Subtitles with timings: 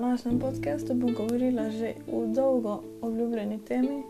[0.00, 4.02] današnjem podkastu bom govorila že o dolgo obljubljeni temi,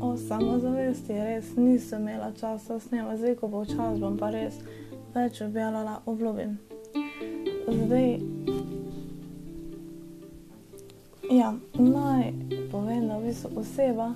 [0.00, 1.12] o samozavesti.
[1.12, 4.54] Res nisem imela časa snemati, zdaj ko bo čas, bom pa res
[5.14, 6.58] več objavljala obljubim.
[7.68, 8.18] Zdaj,
[11.30, 12.32] ja, naj
[12.72, 14.14] povem, da v bistvu oseba,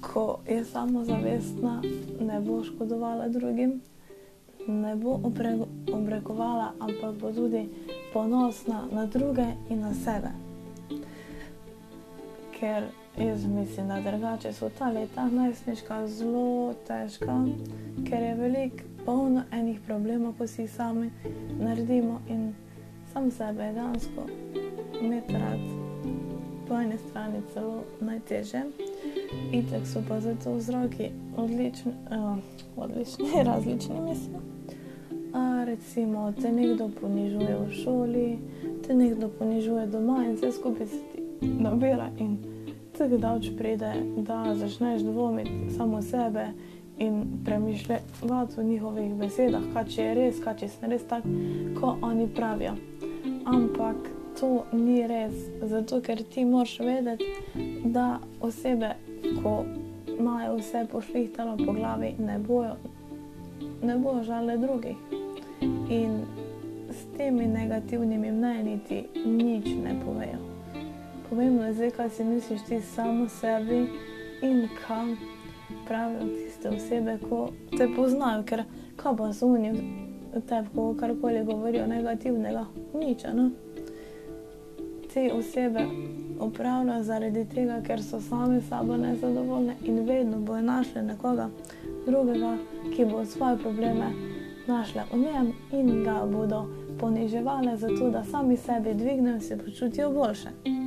[0.00, 1.82] ko je samozavestna,
[2.20, 3.80] ne bo škodovala drugim,
[4.68, 5.20] ne bo
[5.92, 7.68] obrekovala, ampak bo tudi
[8.12, 10.49] ponosna na druge in na sebe.
[12.60, 12.84] Ker
[13.18, 17.44] jaz mislim, da drugače so ta leta najstniška zelo težka,
[18.08, 21.10] ker je veliko polno enih problemov, ko si sami
[21.60, 22.52] naredimo in
[23.12, 24.26] sam sebe je dansko
[25.02, 25.60] imeti rad.
[26.68, 28.62] Po eni strani celo najteže,
[29.52, 32.36] itek so pa zato vzroki odlični, uh,
[32.76, 34.40] odlični, različni mislim.
[35.34, 38.38] A, recimo, te nekdo ponižuje v šoli,
[38.86, 41.22] te nekdo ponižuje doma in vse skupaj se ti
[41.58, 42.10] nabira.
[42.18, 42.49] In
[43.00, 46.46] tako davč pride, da začneš dvomiti samo sebe
[46.98, 51.28] in premišljati o njihovih besedah, kaj če je res, kaj če se res tako,
[51.80, 52.74] kot oni pravijo.
[53.46, 53.96] Ampak
[54.40, 57.24] to ni res, zato ker ti moraš vedeti,
[57.84, 58.92] da osebe,
[59.42, 59.64] ko
[60.18, 62.76] imajo vse pošlihtano po glavi, ne bojo,
[63.82, 64.96] ne bojo žale drugih.
[65.88, 66.20] In
[66.90, 70.49] s temi negativnimi mnenji ti nič ne povejo.
[71.30, 73.86] Pomembno je zdaj, kaj si misliš ti samo sebi
[74.42, 75.16] in kam
[75.88, 77.48] pravijo tiste osebe, ko
[77.78, 78.64] te poznajo, ker
[78.96, 79.70] kaj pa so oni
[80.48, 82.64] tebi, ko karkoli govorijo negativnega,
[82.94, 83.24] nič.
[83.34, 83.50] No?
[85.14, 85.86] Te osebe
[86.40, 91.48] upravljajo zaradi tega, ker so sami sabo nezadovoljni in vedno bojo našli nekoga
[92.06, 92.56] drugega,
[92.96, 94.10] ki bo svoje probleme
[94.66, 96.66] našle v njem in ga bodo
[97.00, 100.79] poniževale, zato da sami sebi dvignejo in se počutijo boljše.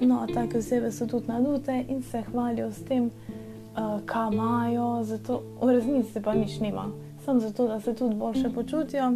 [0.00, 5.42] No, take osebe so tudi nadute in se hvalijo s tem, uh, kaj imajo, zato
[5.62, 6.90] v resnici pa nič nima.
[7.24, 9.12] Samo zato, da se tudi boljše počutijo.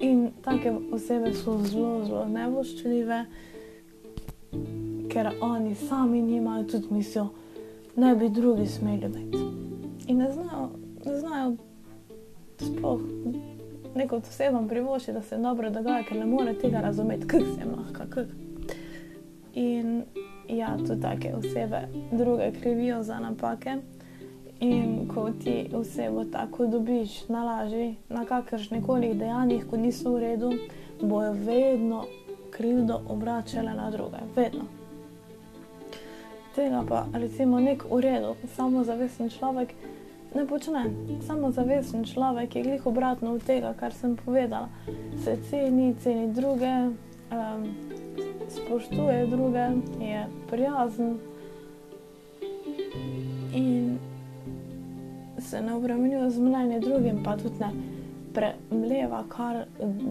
[0.00, 3.24] In take osebe so zelo, zelo nevoščljive,
[5.12, 7.28] ker oni sami nimajo tudi mislijo,
[7.96, 9.38] da bi drugi smeli biti.
[10.06, 10.70] In ne znajo,
[11.06, 11.56] ne znajo
[12.58, 13.00] sploh
[13.94, 18.10] neko osebam privoščiti, da se dobro dogaja, ker ne more tega razumeti, kako se lahko.
[18.10, 18.49] Kak.
[19.60, 20.04] In
[20.48, 23.76] ja, tudi take osebe druge krivijo za napake.
[24.60, 30.20] In ko ti osebo tako dobiš na laži, na kakršnih koli dejanjih, ko niso v
[30.20, 30.52] redu,
[31.02, 32.04] bojo vedno
[32.50, 34.16] krivdo obračale na druge.
[34.36, 34.64] Vedno.
[36.54, 39.74] Tega pa recimo nek uredu, samozavesten človek
[40.34, 40.84] ne počne.
[41.26, 44.68] Samozavesten človek je glih obratno od tega, kar sem povedala.
[45.24, 46.74] Se ceni, ceni druge,
[47.30, 47.89] um,
[48.50, 49.66] spoštuje druge,
[50.00, 51.18] je prijazen
[53.54, 53.98] in
[55.38, 57.70] se ne obremenjuje z mnenjem drugim, pa tudi ne
[58.34, 59.64] premleva, kar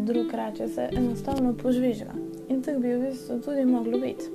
[0.06, 2.14] drug reče, se enostavno požvižga.
[2.50, 4.26] In tako bi v bistvu tudi moglo biti.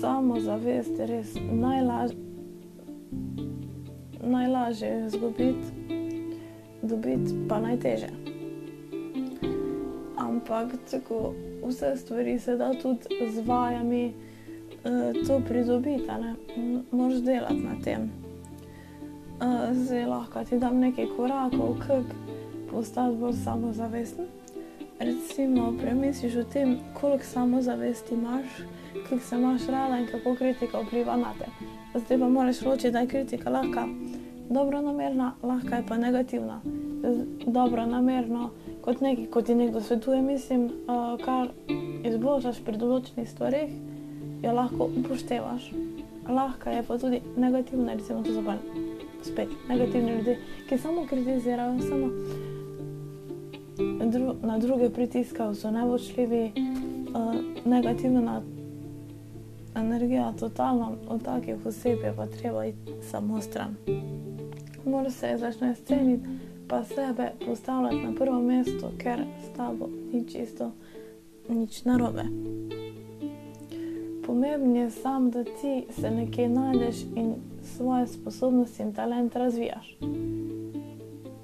[0.00, 2.28] Samozavest je res najlažje
[4.28, 5.66] najlažje izgubiti,
[6.82, 8.17] dobiti pa najteže.
[10.48, 11.34] Ampak tako
[11.66, 14.12] vse stvari se da tudi z vajami
[14.84, 16.34] uh, to pridobiti, ne
[16.90, 18.10] moreš delati na tem.
[19.40, 22.14] Uh, zdaj lahko ti dam nekaj korakov, kako
[22.70, 24.26] postati bolj samozavesten.
[24.98, 28.46] Recimo, premisliš o tem, koliko samozavesti imaš,
[29.08, 31.46] koliko se imaš rada in kako kritika vpliva na te.
[31.98, 33.88] Zdaj pa moraš ločiti, da je kritika lahko
[34.50, 36.60] dobro namerna, lahko je pa negativna.
[37.46, 38.50] Dobro namerno,
[38.80, 41.48] kot, neki, kot ti nekdo svetuje, mislim, uh, kar
[42.04, 43.72] izboljšaš pri določenih stvarih,
[44.42, 45.70] jo lahko upoštevaš.
[46.28, 48.56] Lahko je pa tudi negativna, recimo, to pa
[49.22, 50.38] spet negativni ljudje,
[50.68, 52.10] ki samo kritizirajo, samo
[54.10, 57.34] dru na druge pritiskajo, so nevočljivi, uh,
[57.64, 58.40] negativna
[59.76, 63.76] energija, totalno od takih oseb je pa treba iti samo stran
[64.84, 66.28] moraš se začeti ceniti,
[66.68, 70.72] pa sebe postavljati na prvo mesto, ker s tabo ni čisto
[71.48, 72.24] nič narobe.
[74.26, 79.96] Pomembno je samo, da ti se nekje najdeš in svoje sposobnosti in talent razvijaš.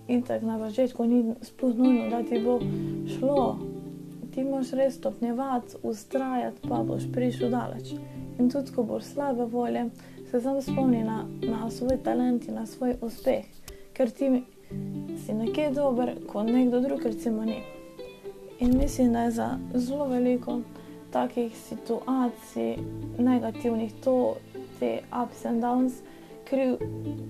[0.08, 2.60] In tako na začetku ni sploh nujno, da ti bo
[3.18, 3.58] šlo.
[4.34, 7.94] Ti moraš res stopnjevati, ustrajati, pa boš prišel daleč.
[8.38, 9.86] In tudi, ko boš slabe volje,
[10.34, 13.44] se samo spomni na, na svoj talent in na svoj uspeh,
[13.92, 14.42] ker ti
[15.26, 17.60] si nekaj dober, ko nekdo drug, recimo, ni.
[18.58, 20.58] In mislim, da je za zelo veliko
[21.12, 22.76] takih situacij,
[23.18, 24.34] negativnih, to,
[24.80, 26.02] te ups and downs,
[26.44, 26.76] kriv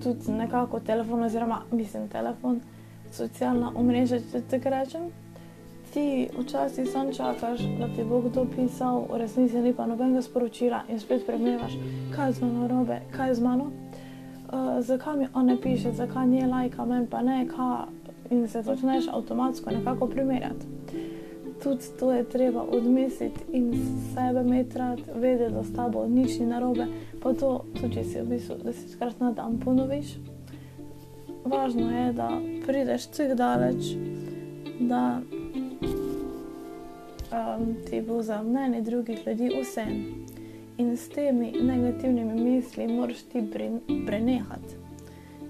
[0.03, 2.59] tudi nekako telefon, oziroma mislim telefon,
[3.11, 5.24] socialna omrežja, če tako rečem.
[5.95, 10.81] Ti včasih samo čakaš, da ti bo kdo pisal, v resnici ni pa nobenega sporočila
[10.91, 11.77] in spet premlevaš,
[12.15, 13.63] kaj je z mano robe, kaj je z mano.
[13.63, 17.85] Uh, zakaj mi on ne piše, zakaj ni lajka, meni pa ne, kaj,
[18.29, 20.65] in se začneš avtomatsko nekako primerjati.
[21.63, 23.71] Tudi to je treba odmisliti in
[24.13, 26.87] sebe metrati, vedeti, da s tabo nič ni narobe,
[27.23, 30.17] pa to, tudi če si v bistvu desetkrat na dan ponoviš.
[31.45, 32.29] Važno je, da
[32.67, 33.95] prideš tako daleč,
[34.79, 35.21] da
[37.35, 39.85] um, ti bo za mnenje drugih ljudi vse.
[40.77, 43.43] In s temi negativnimi misli moraš ti
[44.05, 44.75] prenehati.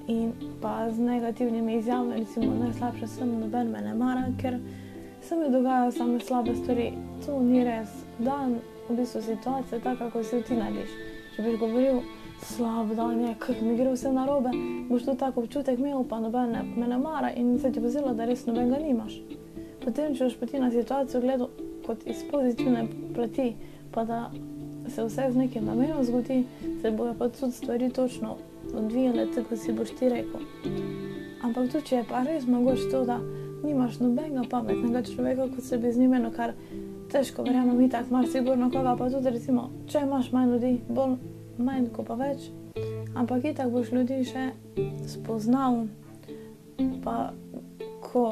[0.07, 4.59] In pa z negativnimi izjavami, recimo, najslabše sem, noben me ne mara, ker
[5.21, 6.93] se mi dogajajo same slabe stvari.
[7.25, 7.89] To ni res.
[8.19, 8.59] Dan,
[8.89, 10.89] v bistvu situacija je taka, kako si ti narediš.
[11.35, 12.01] Če bi govoril,
[12.41, 14.53] slab dan je, kako mi gre vse na robe,
[14.89, 17.89] boš to tako občutek imel, pa noben ne, me ne mara in se ti bo
[17.89, 19.17] zelo, da res nobenega nimaš.
[19.83, 21.49] Potem, če boš pa ti na situacijo gledal
[21.85, 23.53] kot iz pozitivne plati,
[23.91, 24.31] pa da
[24.89, 26.43] se vse z nekim namenom zgodi,
[26.81, 28.35] se bojo pa tudi stvari točno
[28.73, 30.41] odvijale, tako si boš ti rekel.
[31.43, 33.19] Ampak tu, če je pa res mogoče to, da
[33.63, 36.53] nimaš nobenega pametnega človeka, kot se bi z njim eno, kar
[37.11, 41.17] težko verjamem, mi tako mar sigurno koga, pa tudi recimo, če imaš manj ljudi, bolj
[41.57, 42.49] manj, ko pa več,
[43.15, 44.49] ampak itak boš ljudi še
[45.07, 45.85] spoznal,
[47.03, 47.31] pa
[48.03, 48.25] ko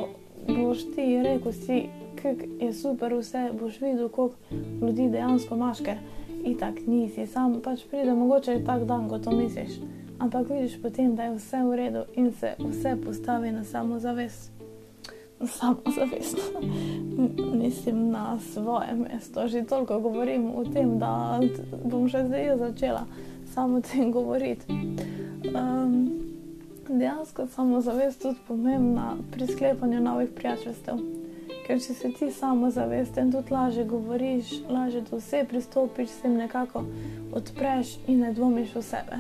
[0.48, 1.84] boš ti rekel si,
[2.24, 4.36] kak je super vse, boš videl, koliko
[4.82, 5.98] ljudi dejansko imaš, ker
[6.46, 9.80] itak nisi, sam pač pride mogoče tak dan, ko to misliš.
[10.20, 14.54] Ampak vidiš potem, da je vse v redu in se vse postavi na samozavest
[15.48, 16.62] samozavestno,
[17.64, 19.48] mislim na svoje mesto.
[19.48, 21.40] Že toliko govorim o tem, da
[21.84, 23.06] bom še zdaj začela
[23.54, 24.66] samo o tem govoriti.
[25.52, 26.10] Um,
[26.88, 31.23] dejansko je tudi pomembna pri sklepanju novih prijateljstev.
[31.64, 36.84] Ker če si ti samozavesten, tudi lažje govoriš, lažje do vse pristopiš, se jim nekako
[37.32, 39.20] odpreš in ne dvomiš v sebe.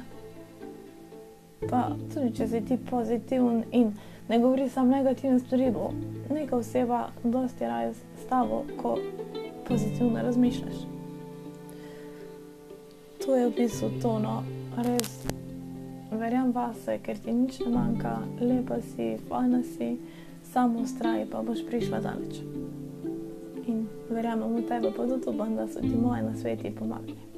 [1.69, 3.93] Pa tudi če si ti pozitiven in
[4.29, 5.91] ne govori samo negativne stvari, bo
[6.29, 8.97] neka oseba dosti raje s tabo, ko
[9.67, 10.83] pozitivno razmišljaš.
[13.25, 14.43] To je v bistvu tono,
[14.83, 15.23] res
[16.11, 19.93] verjam vase, ker ti nič ne manjka, lepa si, fajna si,
[20.53, 22.41] samo ustraj, pa boš prišla daleč.
[23.65, 27.32] In verjamem v tebe, pa tudi upam, da so ti moje nasveti pomagali.